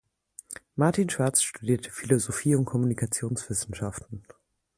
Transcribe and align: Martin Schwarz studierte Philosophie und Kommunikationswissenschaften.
Martin 0.75 1.11
Schwarz 1.11 1.43
studierte 1.43 1.91
Philosophie 1.91 2.55
und 2.55 2.65
Kommunikationswissenschaften. 2.65 4.23